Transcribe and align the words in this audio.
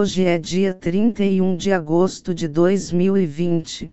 Hoje 0.00 0.24
é 0.24 0.38
dia 0.38 0.72
31 0.72 1.58
de 1.58 1.70
agosto 1.70 2.34
de 2.34 2.48
2020. 2.48 3.92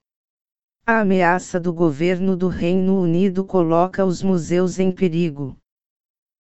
A 0.86 1.00
ameaça 1.00 1.60
do 1.60 1.74
governo 1.74 2.38
do 2.38 2.48
Reino 2.48 3.02
Unido 3.02 3.44
coloca 3.44 4.06
os 4.06 4.22
museus 4.22 4.78
em 4.78 4.92
perigo. 4.92 5.58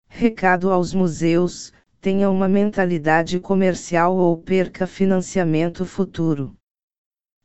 Recado 0.07 0.69
aos 0.69 0.93
museus: 0.93 1.73
tenha 1.99 2.29
uma 2.29 2.47
mentalidade 2.47 3.39
comercial 3.39 4.15
ou 4.15 4.37
perca 4.37 4.85
financiamento 4.85 5.83
futuro. 5.83 6.53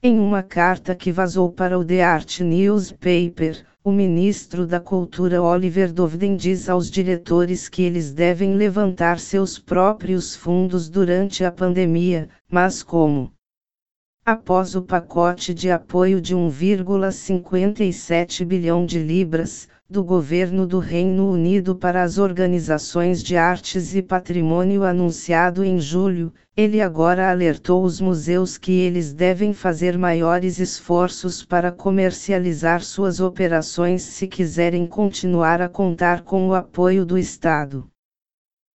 Em 0.03 0.21
uma 0.21 0.43
carta 0.43 0.95
que 0.95 1.11
vazou 1.11 1.51
para 1.51 1.79
o 1.79 1.83
The 1.83 2.05
Art 2.05 2.41
Newspaper, 2.41 3.65
o 3.83 3.91
ministro 3.91 4.67
da 4.67 4.79
Cultura 4.79 5.43
Oliver 5.43 5.91
Dovden 5.91 6.37
diz 6.37 6.69
aos 6.69 6.91
diretores 6.91 7.67
que 7.67 7.81
eles 7.81 8.13
devem 8.13 8.55
levantar 8.57 9.21
seus 9.21 9.59
próprios 9.59 10.37
fundos 10.37 10.91
durante 10.91 11.47
a 11.47 11.51
pandemia, 11.51 12.29
mas 12.51 12.83
como? 12.83 13.35
Após 14.29 14.75
o 14.75 14.83
pacote 14.83 15.55
de 15.55 15.71
apoio 15.71 16.21
de 16.21 16.35
1,57 16.35 18.45
bilhão 18.45 18.85
de 18.85 18.99
libras, 18.99 19.69
do 19.89 20.03
governo 20.03 20.67
do 20.67 20.81
Reino 20.81 21.31
Unido 21.31 21.77
para 21.77 22.03
as 22.03 22.19
organizações 22.19 23.23
de 23.23 23.37
artes 23.37 23.95
e 23.95 24.03
patrimônio 24.03 24.83
anunciado 24.83 25.63
em 25.63 25.79
julho, 25.79 26.35
ele 26.57 26.81
agora 26.81 27.31
alertou 27.31 27.85
os 27.85 28.01
museus 28.01 28.59
que 28.59 28.73
eles 28.73 29.13
devem 29.13 29.53
fazer 29.53 29.97
maiores 29.97 30.59
esforços 30.59 31.45
para 31.45 31.71
comercializar 31.71 32.83
suas 32.83 33.21
operações 33.21 34.03
se 34.03 34.27
quiserem 34.27 34.89
continuar 34.89 35.63
a 35.63 35.69
contar 35.69 36.23
com 36.23 36.49
o 36.49 36.55
apoio 36.55 37.07
do 37.07 37.17
Estado. 37.17 37.89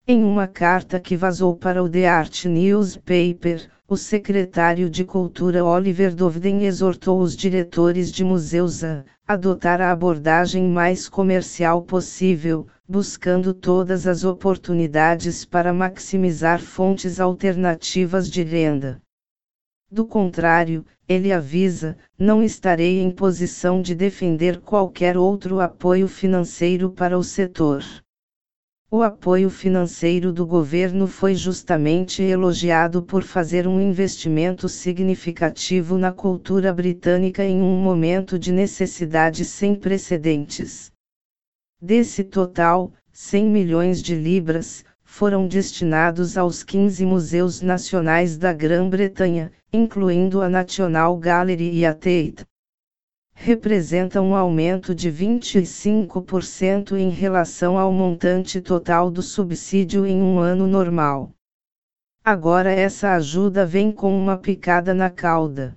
Em 0.08 0.24
uma 0.24 0.46
carta 0.46 0.98
que 0.98 1.14
vazou 1.14 1.54
para 1.54 1.82
o 1.82 1.90
The 1.90 2.08
Art 2.08 2.46
Newspaper, 2.46 3.68
o 3.92 3.96
secretário 3.98 4.88
de 4.88 5.04
Cultura 5.04 5.62
Oliver 5.62 6.14
Dovden 6.14 6.64
exortou 6.64 7.20
os 7.20 7.36
diretores 7.36 8.10
de 8.10 8.24
museus 8.24 8.82
a 8.82 9.04
adotar 9.28 9.82
a 9.82 9.92
abordagem 9.92 10.66
mais 10.66 11.10
comercial 11.10 11.82
possível, 11.82 12.66
buscando 12.88 13.52
todas 13.52 14.06
as 14.06 14.24
oportunidades 14.24 15.44
para 15.44 15.74
maximizar 15.74 16.58
fontes 16.58 17.20
alternativas 17.20 18.30
de 18.30 18.42
renda. 18.42 18.98
Do 19.90 20.06
contrário, 20.06 20.86
ele 21.06 21.30
avisa: 21.30 21.94
não 22.18 22.42
estarei 22.42 23.02
em 23.02 23.10
posição 23.10 23.82
de 23.82 23.94
defender 23.94 24.58
qualquer 24.62 25.18
outro 25.18 25.60
apoio 25.60 26.08
financeiro 26.08 26.90
para 26.90 27.18
o 27.18 27.22
setor. 27.22 27.84
O 28.94 29.00
apoio 29.00 29.48
financeiro 29.48 30.34
do 30.34 30.46
governo 30.46 31.06
foi 31.06 31.34
justamente 31.34 32.22
elogiado 32.22 33.02
por 33.02 33.22
fazer 33.22 33.66
um 33.66 33.80
investimento 33.80 34.68
significativo 34.68 35.96
na 35.96 36.12
cultura 36.12 36.74
britânica 36.74 37.42
em 37.42 37.62
um 37.62 37.80
momento 37.80 38.38
de 38.38 38.52
necessidade 38.52 39.46
sem 39.46 39.74
precedentes. 39.74 40.92
Desse 41.80 42.22
total, 42.22 42.92
100 43.10 43.46
milhões 43.46 44.02
de 44.02 44.14
libras 44.14 44.84
foram 45.02 45.48
destinados 45.48 46.36
aos 46.36 46.62
15 46.62 47.06
museus 47.06 47.62
nacionais 47.62 48.36
da 48.36 48.52
Grã-Bretanha, 48.52 49.50
incluindo 49.72 50.42
a 50.42 50.50
National 50.50 51.16
Gallery 51.16 51.70
e 51.72 51.86
a 51.86 51.94
Tate 51.94 52.44
representa 53.44 54.22
um 54.22 54.36
aumento 54.36 54.94
de 54.94 55.10
25% 55.10 56.96
em 56.96 57.10
relação 57.10 57.76
ao 57.76 57.92
montante 57.92 58.60
total 58.60 59.10
do 59.10 59.20
subsídio 59.20 60.06
em 60.06 60.22
um 60.22 60.38
ano 60.38 60.64
normal. 60.68 61.32
Agora 62.24 62.70
essa 62.70 63.16
ajuda 63.16 63.66
vem 63.66 63.90
com 63.90 64.16
uma 64.16 64.36
picada 64.36 64.94
na 64.94 65.10
cauda. 65.10 65.76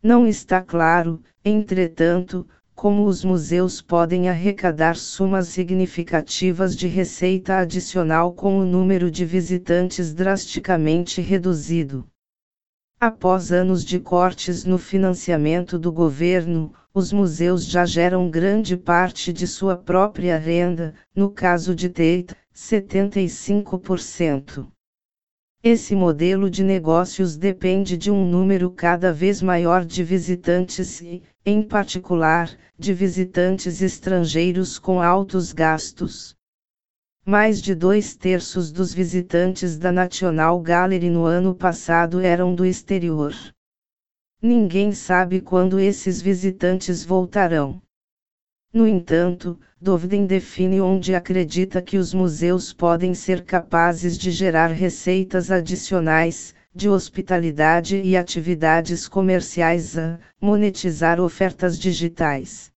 Não 0.00 0.24
está 0.24 0.62
claro, 0.62 1.20
entretanto, 1.44 2.46
como 2.76 3.06
os 3.06 3.24
museus 3.24 3.82
podem 3.82 4.28
arrecadar 4.28 4.94
sumas 4.94 5.48
significativas 5.48 6.76
de 6.76 6.86
receita 6.86 7.58
adicional 7.58 8.32
com 8.32 8.56
o 8.56 8.64
número 8.64 9.10
de 9.10 9.24
visitantes 9.24 10.14
drasticamente 10.14 11.20
reduzido. 11.20 12.06
Após 13.00 13.52
anos 13.52 13.84
de 13.84 14.00
cortes 14.00 14.64
no 14.64 14.76
financiamento 14.76 15.78
do 15.78 15.92
governo, 15.92 16.74
os 16.92 17.12
museus 17.12 17.64
já 17.64 17.86
geram 17.86 18.28
grande 18.28 18.76
parte 18.76 19.32
de 19.32 19.46
sua 19.46 19.76
própria 19.76 20.36
renda, 20.36 20.92
no 21.14 21.30
caso 21.30 21.76
de 21.76 21.88
Tate, 21.88 22.34
75%. 22.52 24.66
Esse 25.62 25.94
modelo 25.94 26.50
de 26.50 26.64
negócios 26.64 27.36
depende 27.36 27.96
de 27.96 28.10
um 28.10 28.28
número 28.28 28.68
cada 28.68 29.12
vez 29.12 29.40
maior 29.40 29.84
de 29.84 30.02
visitantes 30.02 31.00
e, 31.00 31.22
em 31.46 31.62
particular, 31.62 32.50
de 32.76 32.92
visitantes 32.92 33.80
estrangeiros 33.80 34.76
com 34.76 35.00
altos 35.00 35.52
gastos. 35.52 36.34
Mais 37.30 37.60
de 37.60 37.74
dois 37.74 38.16
terços 38.16 38.72
dos 38.72 38.94
visitantes 38.94 39.76
da 39.76 39.92
National 39.92 40.58
Gallery 40.62 41.10
no 41.10 41.26
ano 41.26 41.54
passado 41.54 42.20
eram 42.20 42.54
do 42.54 42.64
exterior. 42.64 43.34
Ninguém 44.40 44.92
sabe 44.92 45.42
quando 45.42 45.78
esses 45.78 46.22
visitantes 46.22 47.04
voltarão. 47.04 47.82
No 48.72 48.88
entanto, 48.88 49.60
Dovden 49.78 50.24
define 50.24 50.80
onde 50.80 51.14
acredita 51.14 51.82
que 51.82 51.98
os 51.98 52.14
museus 52.14 52.72
podem 52.72 53.12
ser 53.12 53.44
capazes 53.44 54.16
de 54.16 54.30
gerar 54.30 54.68
receitas 54.68 55.50
adicionais, 55.50 56.54
de 56.74 56.88
hospitalidade 56.88 58.00
e 58.00 58.16
atividades 58.16 59.06
comerciais 59.06 59.98
a 59.98 60.18
monetizar 60.40 61.20
ofertas 61.20 61.78
digitais. 61.78 62.72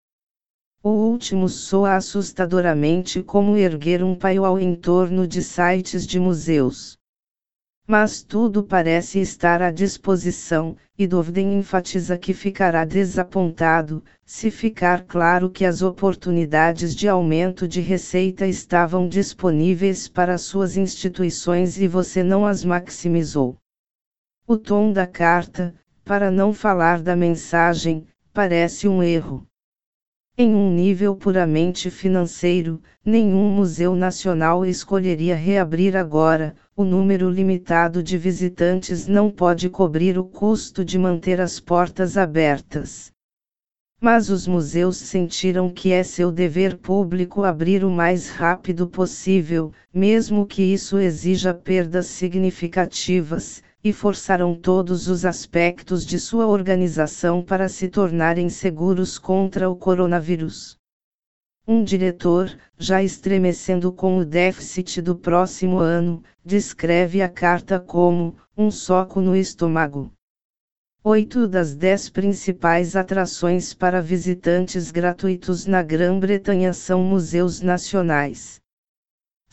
O 0.83 0.89
último 0.89 1.47
soa 1.47 1.95
assustadoramente 1.97 3.23
como 3.23 3.55
erguer 3.55 4.03
um 4.03 4.15
paywall 4.15 4.59
em 4.59 4.75
torno 4.75 5.29
de 5.29 5.43
sites 5.43 6.07
de 6.07 6.19
museus. 6.19 6.97
Mas 7.87 8.23
tudo 8.23 8.63
parece 8.63 9.19
estar 9.21 9.61
à 9.61 9.71
disposição, 9.71 10.75
e 10.97 11.07
Dovden 11.07 11.59
enfatiza 11.59 12.17
que 12.17 12.33
ficará 12.33 12.87
desapontado, 12.87 14.03
se 14.25 14.51
ficar 14.51 15.05
claro 15.05 15.51
que 15.51 15.67
as 15.67 15.83
oportunidades 15.83 16.95
de 16.95 17.07
aumento 17.07 17.69
de 17.69 17.83
receita 17.83 18.47
estavam 18.47 19.07
disponíveis 19.07 20.09
para 20.09 20.39
suas 20.39 20.79
instituições 20.79 21.79
e 21.79 21.87
você 21.87 22.23
não 22.23 22.47
as 22.47 22.65
maximizou. 22.65 23.59
O 24.47 24.57
tom 24.57 24.95
da 24.95 25.07
carta, 25.07 25.75
para 26.07 26.31
não 26.31 26.55
falar 26.55 27.03
da 27.03 27.15
mensagem, 27.15 28.07
parece 28.33 28.89
um 28.89 29.03
erro. 29.03 29.47
Em 30.43 30.55
um 30.55 30.73
nível 30.73 31.15
puramente 31.15 31.91
financeiro, 31.91 32.81
nenhum 33.05 33.51
museu 33.51 33.95
nacional 33.95 34.65
escolheria 34.65 35.37
reabrir 35.37 35.95
agora, 35.95 36.55
o 36.75 36.83
número 36.83 37.29
limitado 37.29 38.03
de 38.03 38.17
visitantes 38.17 39.07
não 39.07 39.31
pode 39.31 39.69
cobrir 39.69 40.17
o 40.17 40.25
custo 40.25 40.83
de 40.83 40.99
manter 40.99 41.43
as 41.43 41.61
portas 41.61 42.17
abertas. 42.17 43.13
Mas 44.01 44.31
os 44.31 44.47
museus 44.47 44.97
sentiram 44.97 45.69
que 45.69 45.93
é 45.93 46.03
seu 46.03 46.33
dever 46.33 46.79
público 46.79 47.45
abrir 47.45 47.85
o 47.85 47.91
mais 47.91 48.31
rápido 48.31 48.89
possível, 48.89 49.75
mesmo 49.93 50.47
que 50.47 50.63
isso 50.63 50.99
exija 50.99 51.53
perdas 51.53 52.07
significativas, 52.07 53.63
e 53.83 53.93
forçaram 53.93 54.55
todos 54.55 55.09
os 55.09 55.25
aspectos 55.25 56.05
de 56.05 56.19
sua 56.19 56.47
organização 56.47 57.43
para 57.43 57.69
se 57.69 57.89
tornarem 57.89 58.49
seguros 58.49 59.19
contra 59.19 59.71
o 59.71 59.77
coronavírus. 59.77 60.77
Um 61.67 61.83
diretor, 61.83 62.55
já 62.79 63.03
estremecendo 63.03 63.93
com 63.93 64.19
o 64.19 64.25
déficit 64.25 65.01
do 65.01 65.17
próximo 65.17 65.79
ano, 65.79 66.23
descreve 66.45 67.23
a 67.23 67.29
carta 67.29 67.79
como 67.79 68.37
um 68.57 68.71
soco 68.71 69.21
no 69.21 69.35
estômago. 69.37 70.13
Oito 71.03 71.49
das 71.49 71.75
dez 71.75 72.11
principais 72.11 72.95
atrações 72.95 73.73
para 73.73 74.03
visitantes 74.03 74.91
gratuitos 74.91 75.65
na 75.65 75.83
Grã-Bretanha 75.83 76.75
são 76.75 77.03
museus 77.03 77.63
nacionais. 77.63 78.60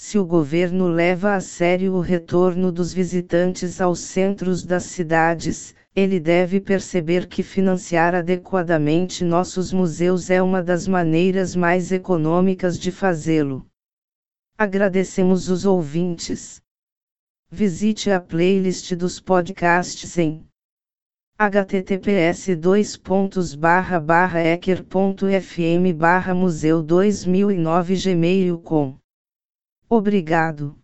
Se 0.10 0.18
o 0.18 0.26
governo 0.26 0.88
leva 0.88 1.36
a 1.36 1.42
sério 1.42 1.92
o 1.92 2.00
retorno 2.00 2.72
dos 2.72 2.94
visitantes 2.94 3.82
aos 3.82 4.00
centros 4.00 4.64
das 4.64 4.84
cidades, 4.84 5.76
ele 5.94 6.18
deve 6.18 6.62
perceber 6.62 7.28
que 7.28 7.44
financiar 7.44 8.16
adequadamente 8.16 9.26
nossos 9.26 9.74
museus 9.74 10.30
é 10.30 10.42
uma 10.42 10.64
das 10.64 10.88
maneiras 10.88 11.58
mais 11.58 11.92
econômicas 11.92 12.80
de 12.80 12.90
fazê-lo. 12.90 13.66
Agradecemos 14.58 15.50
os 15.50 15.66
ouvintes. 15.66 16.62
Visite 17.52 18.10
a 18.10 18.22
playlist 18.22 18.96
dos 18.96 19.20
podcasts 19.20 20.18
em 20.18 20.48
https 21.38 22.48
ecker.fm 24.54 25.94
museu 26.34 26.82
2009 26.82 27.96
gmail.com. 27.98 28.98
Obrigado. 29.90 30.78